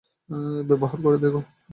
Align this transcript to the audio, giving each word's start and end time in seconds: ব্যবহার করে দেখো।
ব্যবহার 0.69 0.97
করে 1.03 1.17
দেখো। 1.17 1.41